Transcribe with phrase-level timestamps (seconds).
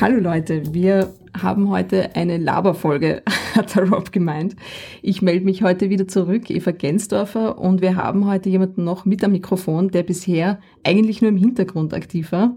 [0.00, 3.22] Hallo Leute, wir haben heute eine Laberfolge,
[3.54, 4.56] hat der Rob gemeint.
[5.02, 9.22] Ich melde mich heute wieder zurück, Eva Gensdorfer, und wir haben heute jemanden noch mit
[9.22, 12.56] am Mikrofon, der bisher eigentlich nur im Hintergrund aktiv war.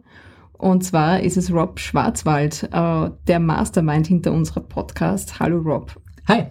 [0.53, 5.41] Und zwar ist es Rob Schwarzwald, äh, der Mastermind hinter unserer Podcast.
[5.41, 6.02] Hallo Rob.
[6.27, 6.45] Hi.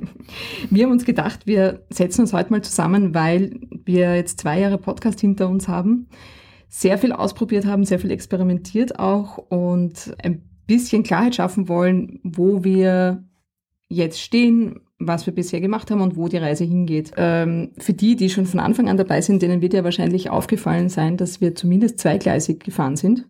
[0.70, 4.78] Wir haben uns gedacht, wir setzen uns heute mal zusammen, weil wir jetzt zwei Jahre
[4.78, 6.08] Podcast hinter uns haben
[6.76, 12.64] sehr viel ausprobiert haben, sehr viel experimentiert auch und ein bisschen Klarheit schaffen wollen, wo
[12.64, 13.22] wir
[13.88, 17.12] jetzt stehen, was wir bisher gemacht haben und wo die Reise hingeht.
[17.16, 20.88] Ähm, für die, die schon von Anfang an dabei sind, denen wird ja wahrscheinlich aufgefallen
[20.88, 23.28] sein, dass wir zumindest zweigleisig gefahren sind.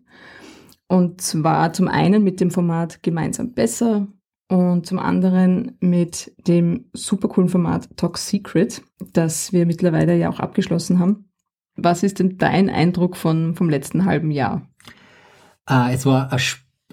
[0.87, 4.07] Und zwar zum einen mit dem Format Gemeinsam besser
[4.47, 8.81] und zum anderen mit dem super coolen Format Talk Secret,
[9.13, 11.29] das wir mittlerweile ja auch abgeschlossen haben.
[11.75, 14.67] Was ist denn dein Eindruck von, vom letzten halben Jahr?
[15.65, 16.41] Ah, es war eine,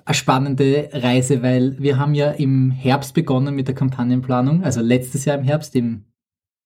[0.05, 5.25] eine spannende Reise, weil wir haben ja im Herbst begonnen mit der Kampagnenplanung, also letztes
[5.25, 6.07] Jahr im Herbst, im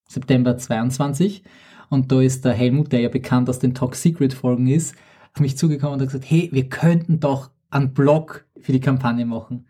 [0.09, 1.43] September 22.
[1.89, 4.95] Und da ist der Helmut, der ja bekannt aus den Talk Secret Folgen ist,
[5.35, 9.27] auf mich zugekommen und hat gesagt, hey, wir könnten doch einen Blog für die Kampagne
[9.27, 9.67] machen.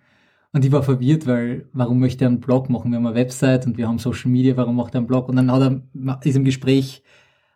[0.56, 2.90] Und ich war verwirrt, weil warum möchte er einen Blog machen?
[2.90, 5.28] Wir haben eine Website und wir haben Social Media, warum macht er einen Blog?
[5.28, 7.02] Und dann hat er, ist im Gespräch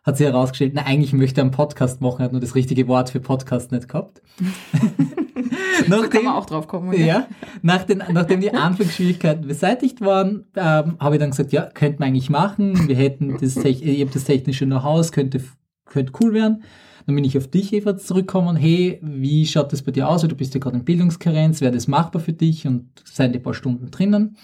[0.03, 3.09] hat sich herausgestellt, na, eigentlich möchte er einen Podcast machen, hat nur das richtige Wort
[3.09, 4.21] für Podcast nicht gehabt.
[5.87, 6.93] nachdem, kann man auch drauf kommen.
[6.93, 7.27] Ja, ja
[7.63, 12.09] nach den, nachdem die Anfangsschwierigkeiten beseitigt waren, ähm, habe ich dann gesagt, ja, könnte man
[12.09, 12.87] eigentlich machen.
[12.87, 15.41] Wir hätten das, ich habe das technische Know-how, könnte,
[15.85, 16.61] könnte cool werden.
[17.05, 18.55] Dann bin ich auf dich, Eva, zurückgekommen.
[18.55, 20.21] Hey, wie schaut das bei dir aus?
[20.21, 22.67] Du bist ja gerade in Bildungskarenz, wäre das machbar für dich?
[22.67, 24.37] Und seid ein paar Stunden drinnen.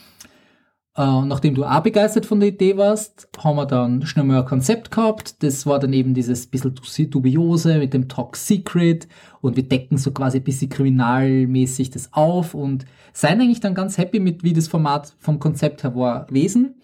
[0.98, 4.46] Äh, nachdem du auch begeistert von der Idee warst, haben wir dann schnell mal ein
[4.46, 5.44] Konzept gehabt.
[5.44, 6.74] Das war dann eben dieses bisschen
[7.12, 9.08] dubiose mit dem Talk Secret
[9.42, 14.00] und wir decken so quasi ein bisschen kriminalmäßig das auf und seien eigentlich dann ganz
[14.00, 16.82] happy mit, wie das Format vom Konzept her war gewesen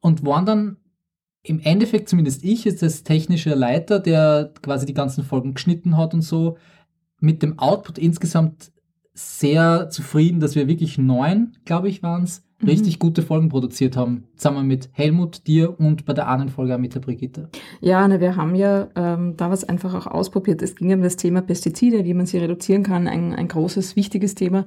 [0.00, 0.76] und waren dann
[1.42, 6.14] im Endeffekt, zumindest ich, ist das technische Leiter, der quasi die ganzen Folgen geschnitten hat
[6.14, 6.56] und so,
[7.18, 8.72] mit dem Output insgesamt
[9.14, 12.68] sehr zufrieden, dass wir wirklich neun, glaube ich, waren es, Mhm.
[12.68, 14.24] richtig gute Folgen produziert haben.
[14.36, 17.48] Zusammen mit Helmut, dir und bei der anderen Folge auch mit der Brigitte.
[17.80, 20.62] Ja, ne, wir haben ja ähm, da was einfach auch ausprobiert.
[20.62, 24.34] Es ging um das Thema Pestizide, wie man sie reduzieren kann, ein, ein großes, wichtiges
[24.34, 24.66] Thema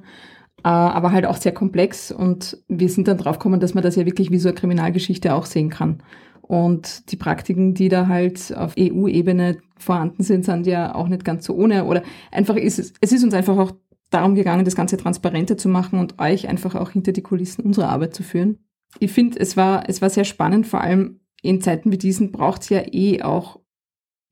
[0.64, 3.96] äh, aber halt auch sehr komplex und wir sind dann drauf gekommen, dass man das
[3.96, 6.02] ja wirklich wie so eine Kriminalgeschichte auch sehen kann.
[6.48, 11.44] Und die Praktiken, die da halt auf EU-Ebene vorhanden sind, sind ja auch nicht ganz
[11.44, 13.72] so ohne oder einfach ist es, es ist uns einfach auch
[14.10, 17.88] darum gegangen, das Ganze transparenter zu machen und euch einfach auch hinter die Kulissen unserer
[17.88, 18.58] Arbeit zu führen.
[19.00, 22.62] Ich finde, es war, es war sehr spannend, vor allem in Zeiten wie diesen braucht
[22.62, 23.60] es ja eh auch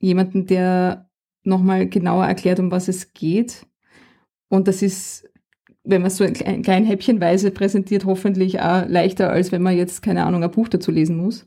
[0.01, 1.11] jemanden, der
[1.43, 3.67] nochmal genauer erklärt, um was es geht.
[4.49, 5.29] Und das ist,
[5.83, 10.03] wenn man es so klein, klein häppchenweise präsentiert, hoffentlich auch leichter, als wenn man jetzt,
[10.03, 11.47] keine Ahnung, ein Buch dazu lesen muss.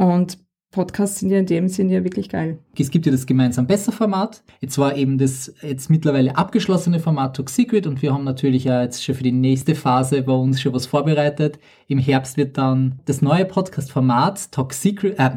[0.00, 0.38] Und
[0.70, 2.58] Podcasts sind ja in dem Sinn ja wirklich geil.
[2.78, 4.42] Es gibt ja das gemeinsam besser Format.
[4.60, 8.82] Jetzt war eben das jetzt mittlerweile abgeschlossene Format Talk Secret und wir haben natürlich ja
[8.82, 11.58] jetzt schon für die nächste Phase bei uns schon was vorbereitet.
[11.86, 15.32] Im Herbst wird dann das neue Podcast-Format Talk Secret, äh,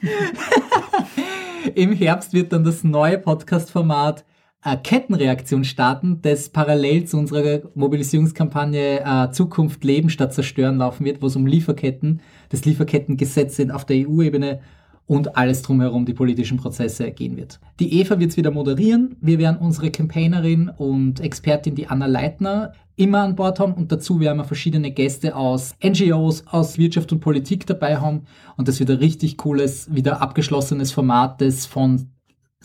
[1.74, 4.24] im Herbst wird dann das neue Podcast-Format
[4.66, 11.22] äh, Kettenreaktion starten, das parallel zu unserer Mobilisierungskampagne äh, Zukunft leben statt zerstören laufen wird,
[11.22, 14.60] wo es um Lieferketten, das Lieferkettengesetz auf der EU-Ebene
[15.06, 17.60] und alles drumherum, die politischen Prozesse gehen wird.
[17.78, 19.14] Die Eva wird es wieder moderieren.
[19.20, 24.18] Wir werden unsere Campaignerin und Expertin, die Anna Leitner, immer an Bord haben und dazu
[24.18, 28.22] werden wir verschiedene Gäste aus NGOs, aus Wirtschaft und Politik dabei haben
[28.56, 32.08] und das wird ein richtig cooles, wieder abgeschlossenes Format, das von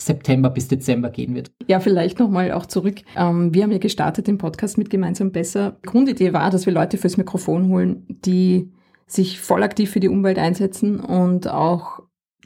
[0.06, 1.50] September bis Dezember gehen wird.
[1.66, 3.02] Ja, vielleicht nochmal auch zurück.
[3.16, 5.78] Ähm, wir haben ja gestartet den Podcast mit Gemeinsam Besser.
[5.84, 8.72] Grundidee war, dass wir Leute fürs Mikrofon holen, die
[9.06, 12.00] sich voll aktiv für die Umwelt einsetzen und auch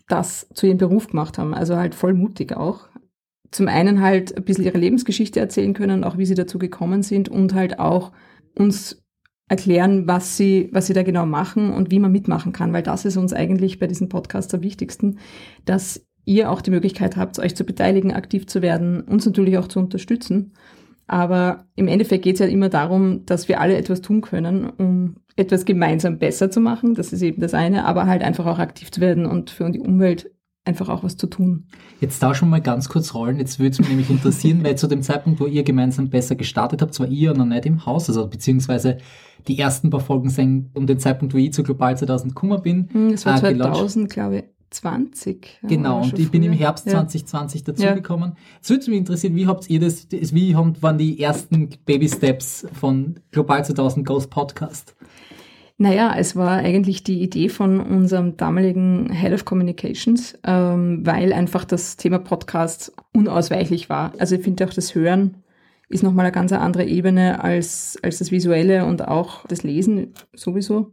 [0.08, 1.54] das zu ihrem Beruf gemacht haben.
[1.54, 2.88] Also halt voll mutig auch.
[3.50, 7.28] Zum einen halt ein bisschen ihre Lebensgeschichte erzählen können, auch wie sie dazu gekommen sind
[7.28, 8.12] und halt auch
[8.58, 9.02] uns
[9.48, 13.04] erklären, was sie, was sie da genau machen und wie man mitmachen kann, weil das
[13.04, 15.18] ist uns eigentlich bei diesem Podcast am wichtigsten,
[15.64, 19.68] dass ihr auch die Möglichkeit habt, euch zu beteiligen, aktiv zu werden, uns natürlich auch
[19.68, 20.52] zu unterstützen.
[21.06, 25.16] Aber im Endeffekt geht es ja immer darum, dass wir alle etwas tun können, um
[25.36, 26.94] etwas gemeinsam besser zu machen.
[26.94, 29.78] Das ist eben das eine, aber halt einfach auch aktiv zu werden und für die
[29.78, 30.30] Umwelt
[30.64, 31.68] einfach auch was zu tun.
[32.00, 33.38] Jetzt tauschen wir mal ganz kurz Rollen.
[33.38, 36.82] Jetzt würde es mich nämlich interessieren, weil zu dem Zeitpunkt, wo ihr gemeinsam besser gestartet
[36.82, 38.98] habt, war ihr noch nicht im Haus, also beziehungsweise
[39.46, 43.12] die ersten paar Folgen sind um den Zeitpunkt, wo ich zu Global 2000 gekommen bin.
[43.12, 44.55] Das hm, war 2000, glaube ich.
[44.76, 45.60] 20.
[45.62, 46.92] Ja, genau, und ich bin im Herbst ja.
[46.92, 48.30] 2020 dazugekommen.
[48.30, 48.36] Ja.
[48.62, 53.20] Es würde mich interessieren, wie habt ihr das, wie waren die ersten Baby Steps von
[53.30, 54.94] Global 2000 Ghost Podcast?
[55.78, 61.66] Naja, es war eigentlich die Idee von unserem damaligen Head of Communications, ähm, weil einfach
[61.66, 64.12] das Thema Podcast unausweichlich war.
[64.18, 65.42] Also ich finde auch das Hören
[65.88, 70.92] ist nochmal eine ganz andere Ebene als, als das Visuelle und auch das Lesen sowieso.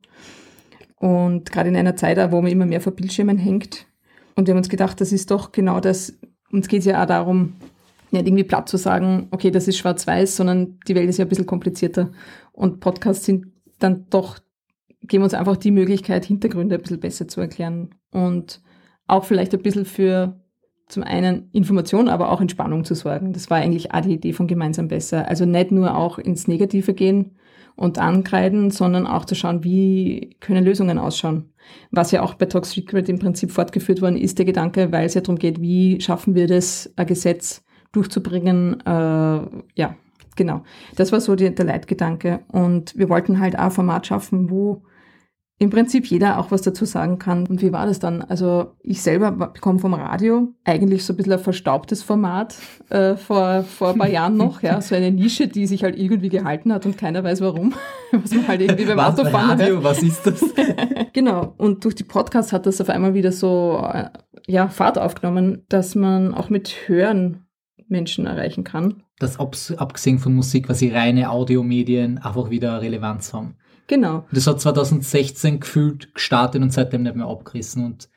[1.04, 3.88] Und gerade in einer Zeit, wo man immer mehr vor Bildschirmen hängt.
[4.36, 6.18] Und wir haben uns gedacht, das ist doch genau das,
[6.50, 7.56] uns geht es ja auch darum,
[8.12, 11.30] nicht irgendwie platt zu sagen, okay, das ist schwarz-weiß, sondern die Welt ist ja ein
[11.30, 12.12] bisschen komplizierter.
[12.54, 13.48] Und Podcasts sind
[13.80, 14.40] dann doch
[15.02, 18.62] geben uns einfach die Möglichkeit, Hintergründe ein bisschen besser zu erklären und
[19.06, 20.40] auch vielleicht ein bisschen für
[20.88, 23.34] zum einen Information, aber auch Entspannung zu sorgen.
[23.34, 25.28] Das war eigentlich auch die Idee von Gemeinsam besser.
[25.28, 27.36] Also nicht nur auch ins Negative gehen
[27.76, 31.54] und ankreiden, sondern auch zu schauen, wie können Lösungen ausschauen.
[31.92, 35.14] Was ja auch bei Talk Secret im Prinzip fortgeführt worden ist, der Gedanke, weil es
[35.14, 38.82] ja darum geht, wie schaffen wir das, ein Gesetz durchzubringen.
[38.86, 39.42] Äh,
[39.76, 39.96] ja,
[40.36, 40.64] genau.
[40.96, 42.42] Das war so die, der Leitgedanke.
[42.50, 44.84] Und wir wollten halt auch ein Format schaffen, wo
[45.64, 47.48] im Prinzip jeder auch was dazu sagen kann.
[47.48, 48.22] Und wie war das dann?
[48.22, 52.56] Also ich selber bekomme vom Radio eigentlich so ein bisschen ein verstaubtes Format
[52.90, 56.30] äh, vor, vor ein paar Jahren noch, ja, so eine Nische, die sich halt irgendwie
[56.30, 57.74] gehalten hat und keiner weiß warum.
[58.12, 59.84] was man halt irgendwie beim was, Autofahren Radio, hat.
[59.84, 60.44] was ist das?
[61.14, 61.54] genau.
[61.58, 64.10] Und durch die Podcasts hat das auf einmal wieder so äh,
[64.46, 67.46] ja, Fahrt aufgenommen, dass man auch mit Hören
[67.88, 69.04] Menschen erreichen kann.
[69.20, 73.56] Dass abgesehen von Musik quasi reine Audiomedien einfach wieder Relevanz haben.
[73.88, 74.26] Genau.
[74.32, 77.86] Das hat 2016 gefühlt gestartet und seitdem nicht mehr abgerissen.
[77.86, 78.10] Und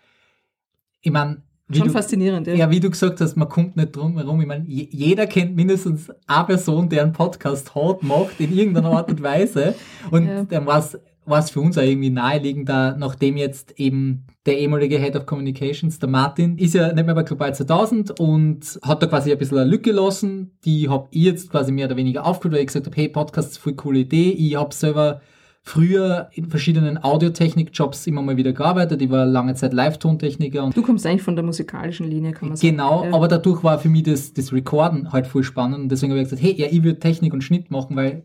[1.01, 1.43] ich meine,
[1.73, 2.55] Schon du, faszinierend, ja.
[2.55, 4.41] Ja, wie du gesagt hast, man kommt nicht drum herum.
[4.41, 9.11] Ich meine, jeder kennt mindestens eine Person, der einen Podcast hat, macht, in irgendeiner Art
[9.11, 9.75] und Weise.
[10.13, 10.45] Und ja.
[10.45, 15.17] dann war es für uns auch irgendwie naheliegend, da, nachdem jetzt eben der ehemalige Head
[15.17, 19.33] of Communications, der Martin, ist ja nicht mehr bei Global 2000 und hat da quasi
[19.33, 20.53] ein bisschen eine Lücke gelassen.
[20.65, 23.51] Die habe ich jetzt quasi mehr oder weniger aufgeholt, weil ich gesagt habe, hey, Podcast
[23.51, 24.31] ist eine voll coole Idee.
[24.31, 25.21] Ich habe selber
[25.67, 29.03] früher in verschiedenen Audiotechnik-Jobs immer mal wieder gearbeitet.
[29.03, 30.71] Ich war lange Zeit Live-Tontechniker.
[30.73, 32.71] Du kommst eigentlich von der musikalischen Linie, kann man sagen.
[32.71, 35.81] Genau, aber dadurch war für mich das, das Recorden halt voll spannend.
[35.81, 38.25] Und deswegen habe ich gesagt, hey, ja, ich würde Technik und Schnitt machen, weil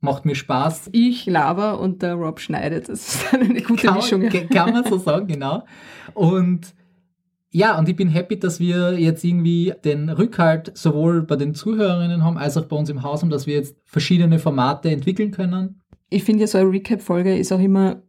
[0.00, 0.88] macht mir Spaß.
[0.92, 2.88] Ich laber und der Rob schneidet.
[2.88, 4.26] Das ist eine gute kann, Mischung.
[4.50, 5.64] Kann man so sagen, genau.
[6.14, 6.74] Und
[7.50, 12.24] ja, und ich bin happy, dass wir jetzt irgendwie den Rückhalt sowohl bei den Zuhörerinnen
[12.24, 15.79] haben, als auch bei uns im Haus haben, dass wir jetzt verschiedene Formate entwickeln können
[16.10, 18.02] ich finde ja so eine Recap-Folge ist auch immer,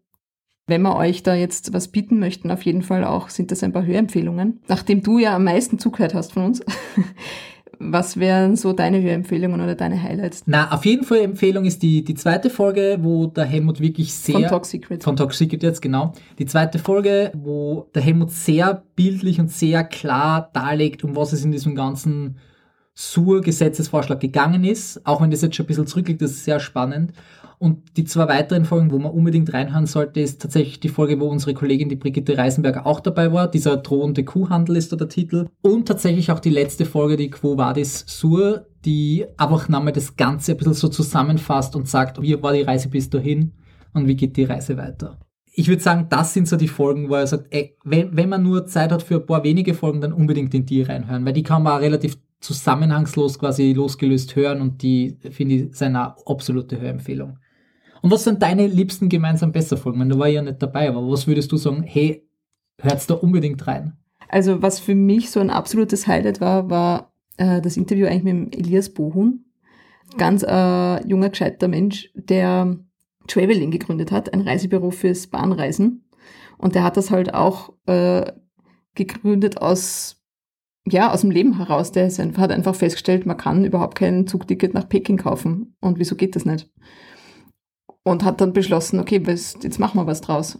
[0.67, 3.73] wenn wir euch da jetzt was bieten möchten, auf jeden Fall auch, sind das ein
[3.73, 4.61] paar Hörempfehlungen.
[4.67, 6.61] Nachdem du ja am meisten zugehört hast von uns,
[7.79, 10.43] was wären so deine Hörempfehlungen oder deine Highlights?
[10.45, 14.35] Na, auf jeden Fall Empfehlung ist die, die zweite Folge, wo der Helmut wirklich sehr...
[14.35, 15.03] Von Talk Secret.
[15.03, 16.13] Von Talk Secret jetzt, genau.
[16.39, 21.43] Die zweite Folge, wo der Helmut sehr bildlich und sehr klar darlegt, um was es
[21.43, 22.37] in diesem ganzen
[22.93, 25.05] Sur-Gesetzesvorschlag gegangen ist.
[25.05, 27.13] Auch wenn das jetzt schon ein bisschen zurückliegt, das ist sehr spannend.
[27.61, 31.27] Und die zwei weiteren Folgen, wo man unbedingt reinhören sollte, ist tatsächlich die Folge, wo
[31.27, 33.51] unsere Kollegin, die Brigitte Reisenberger, auch dabei war.
[33.51, 35.45] Dieser drohende Kuhhandel ist da der Titel.
[35.61, 40.53] Und tatsächlich auch die letzte Folge, die Quo Vadis Sur, die einfach nochmal das Ganze
[40.53, 43.51] ein bisschen so zusammenfasst und sagt, wie war die Reise bis dahin
[43.93, 45.19] und wie geht die Reise weiter.
[45.53, 48.41] Ich würde sagen, das sind so die Folgen, wo er sagt, ey, wenn, wenn man
[48.41, 51.43] nur Zeit hat für ein paar wenige Folgen, dann unbedingt in die reinhören, weil die
[51.43, 57.37] kann man auch relativ zusammenhangslos quasi losgelöst hören und die finde ich seine absolute Hörempfehlung.
[58.01, 60.09] Und was sind deine liebsten gemeinsam besser Folgen?
[60.09, 62.27] Du war ja nicht dabei, aber was würdest du sagen, hey,
[62.79, 63.97] hört's da unbedingt rein?
[64.27, 68.57] Also was für mich so ein absolutes Highlight war, war äh, das Interview eigentlich mit
[68.57, 69.45] Elias Bohun.
[70.17, 72.77] Ganz äh, junger, gescheiter Mensch, der
[73.27, 76.05] Traveling gegründet hat, ein Reisebüro fürs Bahnreisen.
[76.57, 78.31] Und der hat das halt auch äh,
[78.95, 80.17] gegründet aus
[80.87, 81.91] ja, aus dem Leben heraus.
[81.91, 85.75] Der hat einfach festgestellt, man kann überhaupt kein Zugticket nach Peking kaufen.
[85.79, 86.69] Und wieso geht das nicht?
[88.03, 90.59] Und hat dann beschlossen, okay, jetzt machen wir was draus.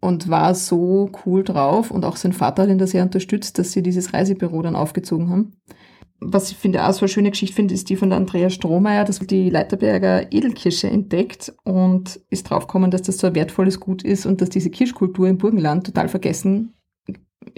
[0.00, 3.70] Und war so cool drauf und auch sein Vater hat ihn da sehr unterstützt, dass
[3.70, 5.56] sie dieses Reisebüro dann aufgezogen haben.
[6.18, 9.04] Was ich finde auch so eine schöne Geschichte finde, ist die von der Andrea Strohmeier,
[9.04, 14.26] dass die Leiterberger Edelkirsche entdeckt und ist draufgekommen, dass das so ein wertvolles Gut ist
[14.26, 16.74] und dass diese Kirschkultur im Burgenland total vergessen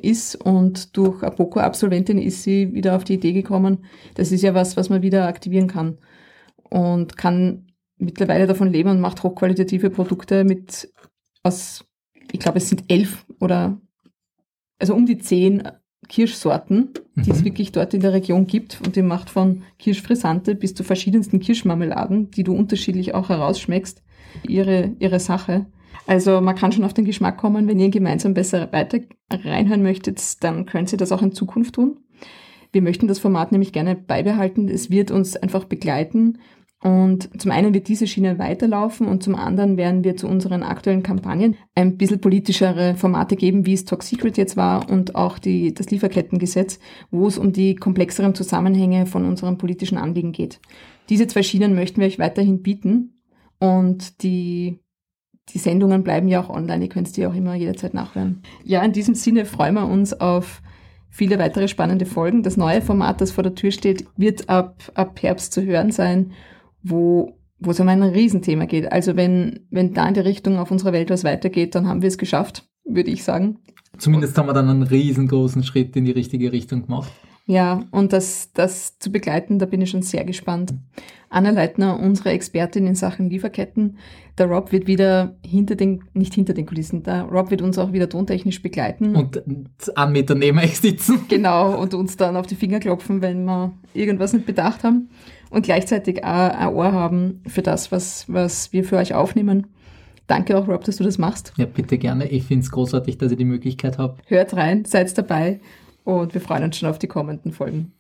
[0.01, 4.55] ist und durch eine Boko-Absolventin ist sie wieder auf die Idee gekommen, das ist ja
[4.55, 5.99] was, was man wieder aktivieren kann
[6.71, 7.67] und kann
[7.99, 10.93] mittlerweile davon leben und macht hochqualitative Produkte mit
[11.43, 11.85] aus,
[12.33, 13.81] ich glaube, es sind elf oder
[14.79, 15.63] also um die zehn
[16.09, 17.37] Kirschsorten, die Mhm.
[17.37, 18.81] es wirklich dort in der Region gibt.
[18.85, 24.03] Und die macht von Kirschfrisante bis zu verschiedensten Kirschmarmeladen, die du unterschiedlich auch herausschmeckst,
[24.47, 25.67] ihre, ihre Sache.
[26.07, 28.99] Also man kann schon auf den Geschmack kommen, wenn ihr gemeinsam besser weiter
[29.31, 32.01] reinhören möchtet, dann könnt ihr das auch in Zukunft tun.
[32.73, 34.69] Wir möchten das Format nämlich gerne beibehalten.
[34.69, 36.39] Es wird uns einfach begleiten.
[36.85, 41.03] Und zum einen wird diese Schiene weiterlaufen und zum anderen werden wir zu unseren aktuellen
[41.03, 45.73] Kampagnen ein bisschen politischere Formate geben, wie es Talk Secret jetzt war und auch die,
[45.73, 46.79] das Lieferkettengesetz,
[47.11, 50.61] wo es um die komplexeren Zusammenhänge von unseren politischen Anliegen geht.
[51.09, 53.15] Diese zwei Schienen möchten wir euch weiterhin bieten
[53.59, 54.79] und die,
[55.55, 56.85] die Sendungen bleiben ja auch online.
[56.85, 58.43] Ihr könnt die auch immer jederzeit nachhören.
[58.63, 60.61] Ja, in diesem Sinne freuen wir uns auf
[61.09, 62.43] viele weitere spannende Folgen.
[62.43, 66.33] Das neue Format, das vor der Tür steht, wird ab, ab Herbst zu hören sein,
[66.85, 68.93] wo, wo es um ein Riesenthema geht.
[68.93, 72.09] Also wenn, wenn da in die Richtung auf unserer Welt was weitergeht, dann haben wir
[72.09, 73.59] es geschafft, würde ich sagen.
[73.99, 77.11] Zumindest haben wir dann einen riesengroßen Schritt in die richtige Richtung gemacht.
[77.47, 80.73] Ja, und das, das zu begleiten, da bin ich schon sehr gespannt.
[81.29, 83.99] Anna Leitner, unsere Expertin in Sachen Lieferketten.
[84.39, 87.93] Der Rob wird wieder hinter den, nicht hinter den Kulissen, der Rob wird uns auch
[87.93, 89.15] wieder tontechnisch begleiten.
[89.15, 89.43] Und
[89.95, 91.21] einen Meter neben euch sitzen.
[91.29, 95.11] Genau, und uns dann auf die Finger klopfen, wenn wir irgendwas nicht bedacht haben.
[95.51, 99.69] Und gleichzeitig auch ein Ohr haben für das, was, was wir für euch aufnehmen.
[100.27, 101.53] Danke auch, Rob, dass du das machst.
[101.57, 102.29] Ja, bitte gerne.
[102.29, 104.17] Ich finde es großartig, dass ich die Möglichkeit habe.
[104.27, 105.61] Hört rein, seid dabei
[106.03, 107.93] und wir freuen uns schon auf die kommenden Folgen.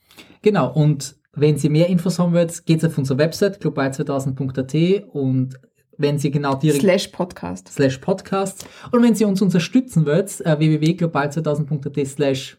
[0.42, 5.58] Genau, und wenn Sie mehr Infos haben wollt, geht auf unsere Website global2000.at und
[5.96, 7.68] wenn Sie genau direkt Slash Podcast.
[7.68, 12.58] slash Podcast und wenn Sie uns unterstützen wollt, äh, www.global2000.at slash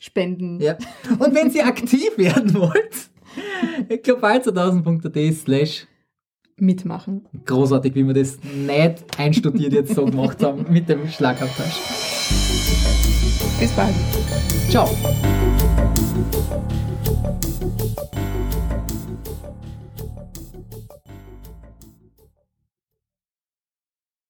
[0.00, 0.60] Spenden.
[0.60, 0.76] ja.
[1.18, 3.10] Und wenn Sie aktiv werden wollt,
[3.88, 5.86] global2000.at slash
[6.56, 7.26] Mitmachen.
[7.44, 11.80] großartig, wie wir das nicht einstudiert jetzt so gemacht haben mit dem Schlagabtausch.
[13.58, 13.94] Bis bald.
[14.68, 14.88] Ciao.